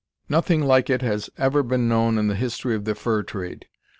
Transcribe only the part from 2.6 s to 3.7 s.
of the fur trade.